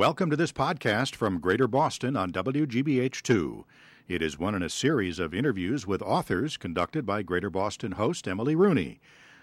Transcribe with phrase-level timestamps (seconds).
[0.00, 3.64] Welcome to this podcast from Greater Boston on WGBH2.
[4.08, 8.26] It is one in a series of interviews with authors conducted by Greater Boston host
[8.26, 8.98] Emily Rooney.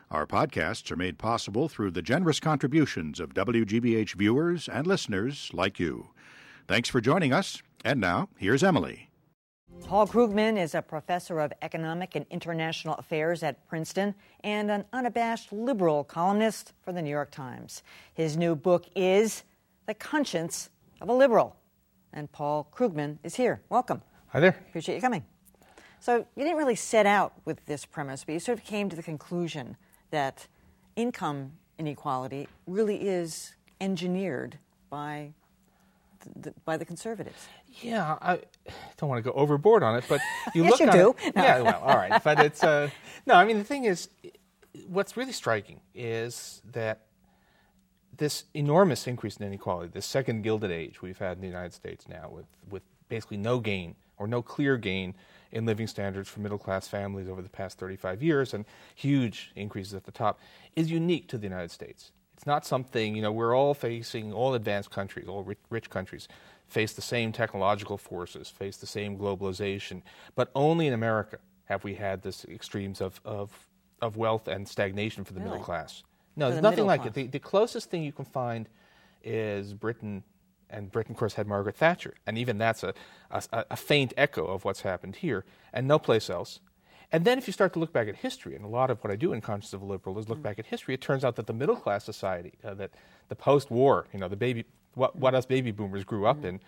[0.10, 5.80] Our podcasts are made possible through the generous contributions of WGBH viewers and listeners like
[5.80, 6.10] you.
[6.68, 7.62] Thanks for joining us.
[7.86, 9.12] And now, here's Emily.
[9.86, 15.54] Paul Krugman is a professor of economic and international affairs at Princeton and an unabashed
[15.54, 17.84] liberal columnist for the New York Times.
[18.16, 19.44] His new book is
[19.88, 20.70] The Conscience
[21.00, 21.56] of a Liberal.
[22.12, 23.62] And Paul Krugman is here.
[23.70, 24.02] Welcome.
[24.28, 24.58] Hi there.
[24.68, 25.24] Appreciate you coming.
[26.02, 28.98] So, you didn't really set out with this premise, but you sort of came to
[28.98, 29.78] the conclusion
[30.12, 30.48] that
[30.98, 35.32] income inequality really is engineered by
[36.36, 37.48] the, by the conservatives.
[37.82, 38.42] Yeah, I
[38.98, 40.20] don't want to go overboard on it, but
[40.54, 41.16] you yes, look you on do.
[41.24, 42.90] It, yeah, well, all right, but it's uh,
[43.26, 43.36] no.
[43.36, 44.10] I mean, the thing is,
[44.88, 47.07] what's really striking is that
[48.18, 52.08] this enormous increase in inequality, this second Gilded Age we've had in the United States
[52.08, 55.16] now, with with basically no gain or no clear gain
[55.52, 58.66] in living standards for middle class families over the past 35 years and
[58.96, 60.40] huge increases at the top,
[60.76, 62.12] is unique to the United States.
[62.36, 66.28] It's not something, you know, we're all facing, all advanced countries, all rich, rich countries
[66.68, 70.02] face the same technological forces, face the same globalization,
[70.36, 73.68] but only in America have we had this extremes of, of,
[74.02, 75.52] of wealth and stagnation for the Really?
[75.52, 76.04] middle class.
[76.38, 77.14] No, there's the nothing like it.
[77.14, 78.70] The, the closest thing you can find
[79.24, 80.24] is Britain,
[80.70, 82.94] and Britain, of course, had Margaret Thatcher, and even that's a,
[83.32, 85.44] a, a faint echo of what's happened here,
[85.74, 86.60] and no place else.
[87.12, 89.12] And then if you start to look back at history, and a lot of what
[89.12, 91.38] I do in Conscience of a Liberal is look back at history, it turns out
[91.38, 92.92] that the middle class society, uh, that
[93.30, 96.60] the post-war, you know, the baby, what, what us baby boomers grew up in,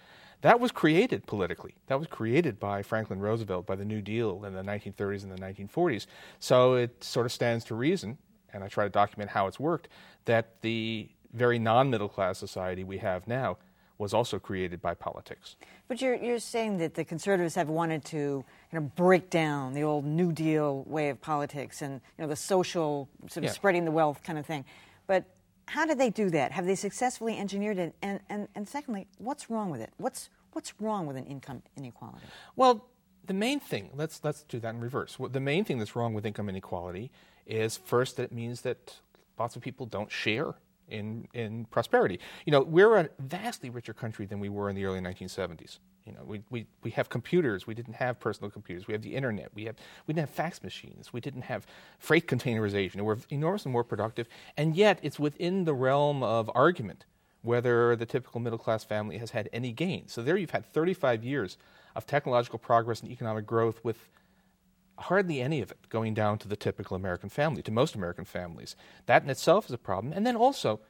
[0.42, 1.76] that was created politically.
[1.88, 5.38] That was created by Franklin Roosevelt, by the New Deal in the 1930s and the
[5.38, 6.06] 1940s.
[6.40, 8.18] So it sort of stands to reason,
[8.54, 9.88] and I try to document how it's worked,
[10.26, 13.58] that the very non-middle class society we have now
[13.98, 15.58] was also created by politics.
[15.90, 18.46] But you're, you're saying that the conservatives have wanted to you
[18.80, 23.10] know, break down the old New Deal way of politics and you know, the social
[23.24, 23.52] sort of Yeah.
[23.52, 24.64] spreading the wealth kind of thing.
[25.06, 25.26] But
[25.68, 26.54] how did they do that?
[26.54, 27.94] Have they successfully engineered it?
[28.02, 29.92] And, and, and secondly, what's wrong with it?
[29.98, 32.26] What's, what's wrong with an income inequality?
[32.56, 32.86] Well,
[33.30, 35.16] the main thing, let's, let's do that in reverse.
[35.32, 37.12] The main thing that's wrong with income inequality
[37.46, 38.96] is first that it means that
[39.38, 40.56] lots of people don't share
[40.88, 42.20] in, in prosperity.
[42.48, 45.78] You know, we're a vastly richer country than we were in the early 1970s.
[46.06, 47.68] You know, we, we, we have computers.
[47.68, 48.88] We didn't have personal computers.
[48.88, 49.52] We have the internet.
[49.54, 49.76] We, have,
[50.08, 51.14] we didn't have fax machines.
[51.14, 51.68] We didn't have
[52.00, 53.02] freight containerization.
[53.02, 54.28] We're enormously more productive.
[54.58, 57.06] And yet, it's within the realm of argument
[57.42, 60.08] whether the typical middle class family has had any gain.
[60.08, 61.58] So there you've had 35 years
[61.96, 64.10] of technological progress and economic growth with
[64.98, 68.76] hardly any of it going down to the typical American family, to most American families.
[69.06, 70.14] That in itself is a problem.
[70.14, 70.82] And then also,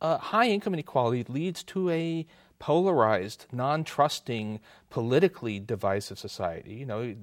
[0.00, 2.26] uh, high income inequality leads to a
[2.58, 4.60] polarized, non trusting,
[4.90, 6.74] politically divisive society.
[6.74, 7.14] You know,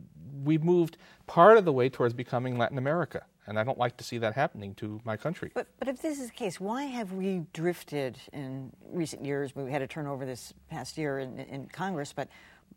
[0.44, 0.98] we've moved
[1.28, 3.26] part of the way towards becoming Latin America.
[3.48, 5.52] And I don't like to see that happening to my country.
[5.54, 9.56] But, but if this is the case, why have we drifted in recent years?
[9.56, 12.28] We had a turnover this past year in, in Congress, but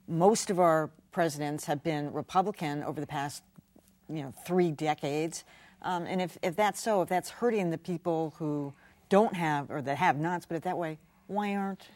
[0.06, 3.42] most of our presidents have been Republican over the past,
[4.10, 5.44] you know, three decades.
[5.82, 8.74] Um, and if, if that's so, if that's hurting the people who
[9.08, 10.98] don't have, or that have nots, but it that way,
[11.28, 11.88] why aren't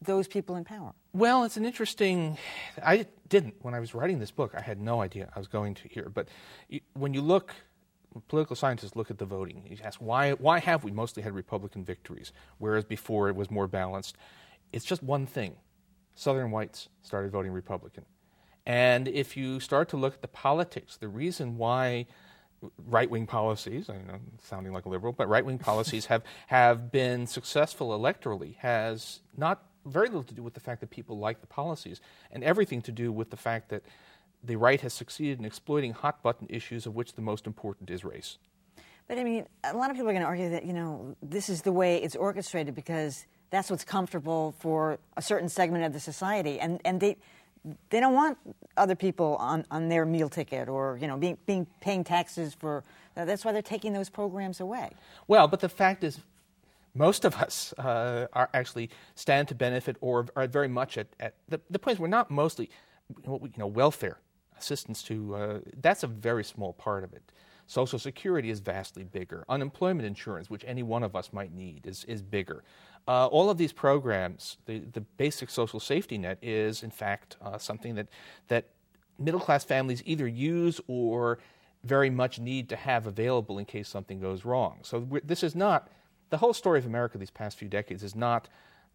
[0.00, 0.92] those people in power?
[1.12, 2.38] Well, it's an interesting.
[2.84, 4.54] I didn't when I was writing this book.
[4.56, 6.10] I had no idea I was going to here.
[6.12, 6.28] But
[6.94, 7.54] when you look,
[8.28, 9.62] political scientists look at the voting.
[9.68, 10.32] You ask why?
[10.32, 14.16] Why have we mostly had Republican victories, whereas before it was more balanced?
[14.72, 15.56] It's just one thing:
[16.14, 18.04] Southern whites started voting Republican,
[18.66, 22.06] and if you start to look at the politics, the reason why
[22.86, 27.98] right-wing policies, I know sounding like a liberal, but right-wing policies have, have been successful
[27.98, 32.00] electorally has not very little to do with the fact that people like the policies
[32.30, 33.82] and everything to do with the fact that
[34.44, 38.38] the right has succeeded in exploiting hot-button issues of which the most important is race.
[39.08, 41.48] But I mean, a lot of people are going to argue that, you know, this
[41.48, 46.00] is the way it's orchestrated because that's what's comfortable for a certain segment of the
[46.00, 46.58] society.
[46.58, 47.16] And, and they,
[47.90, 48.38] they don't want
[48.76, 52.84] other people on, on their meal ticket or, you know, being, being paying taxes for.
[53.14, 54.90] That's why they're taking those programs away.
[55.28, 56.18] Well, but the fact is,
[56.94, 61.34] most of us uh, are actually stand to benefit or are very much at, at
[61.48, 62.70] the, the point is we're not mostly
[63.24, 64.18] you know welfare
[64.58, 67.22] assistance to uh, that's a very small part of it.
[67.66, 69.44] Social security is vastly bigger.
[69.48, 72.62] Unemployment insurance which any one of us might need is, is bigger.
[73.08, 77.58] Uh, all of these programs the, the basic social safety net is in fact uh,
[77.58, 78.08] something that
[78.48, 78.66] that
[79.18, 81.38] middle class families either use or
[81.84, 84.78] very much need to have available in case something goes wrong.
[84.82, 85.88] So this is not
[86.32, 88.48] the whole story of America these past few decades is not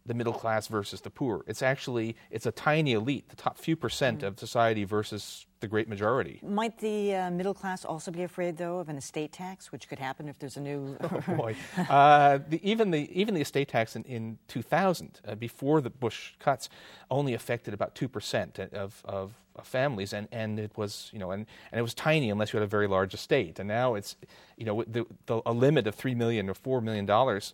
[0.07, 1.43] the middle class versus the poor.
[1.47, 4.27] It's actually it's a tiny elite, the top few percent mm.
[4.27, 6.39] of society versus the great majority.
[6.43, 9.99] Might the uh, middle class also be afraid, though, of an estate tax, which could
[9.99, 10.97] happen if there's a new?
[11.01, 11.55] oh boy,
[11.89, 16.33] uh, the, even the even the estate tax in, in 2000, uh, before the Bush
[16.39, 16.69] cuts,
[17.11, 19.33] only affected about two percent of, of
[19.63, 22.63] families, and, and it was you know and, and it was tiny unless you had
[22.63, 24.15] a very large estate, and now it's
[24.57, 27.53] you know the, the, a limit of three million or four million dollars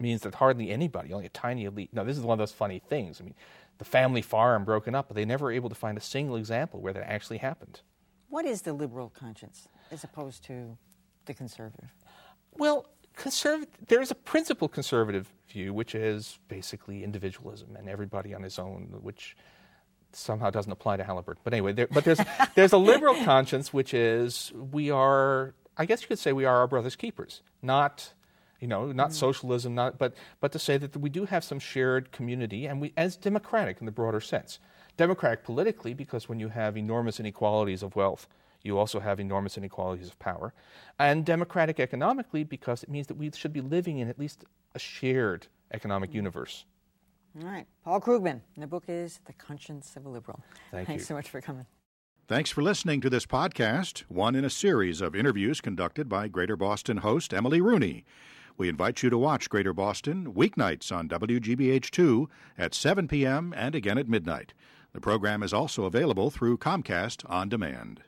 [0.00, 1.90] means that hardly anybody, only a tiny elite.
[1.92, 3.20] Now this is one of those funny things.
[3.20, 3.34] I mean
[3.78, 6.80] the family farm broken up, but they never were able to find a single example
[6.80, 7.80] where that actually happened.
[8.28, 10.76] What is the liberal conscience as opposed to
[11.26, 11.90] the conservative?
[12.52, 12.86] Well,
[13.16, 18.88] conserv- there's a principal conservative view, which is basically individualism and everybody on his own,
[19.00, 19.36] which
[20.12, 21.40] somehow doesn't apply to Halliburton.
[21.44, 22.20] But anyway, there, but there's,
[22.54, 26.56] there's a liberal conscience, which is we are, I guess you could say we are
[26.56, 28.14] our brother's keepers, not
[28.64, 29.12] you know, not mm.
[29.12, 32.94] socialism, not, but, but to say that we do have some shared community and we,
[32.96, 34.58] as democratic in the broader sense.
[34.96, 38.26] Democratic politically, because when you have enormous inequalities of wealth,
[38.62, 40.54] you also have enormous inequalities of power.
[40.98, 44.78] And democratic economically, because it means that we should be living in at least a
[44.78, 46.14] shared economic mm.
[46.14, 46.64] universe.
[47.38, 47.66] All right.
[47.84, 48.40] Paul Krugman.
[48.56, 50.40] The book is The Conscience of a Liberal.
[50.70, 51.06] Thank Thanks you.
[51.08, 51.66] so much for coming.
[52.28, 56.56] Thanks for listening to this podcast, one in a series of interviews conducted by Greater
[56.56, 58.06] Boston host Emily Rooney.
[58.56, 63.52] We invite you to watch Greater Boston weeknights on WGBH2 at 7 p.m.
[63.56, 64.54] and again at midnight.
[64.92, 68.02] The program is also available through Comcast On Demand.